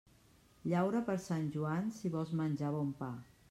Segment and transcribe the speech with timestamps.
[0.71, 3.15] Llaura per Sant Joan, si vols menjar bon pa.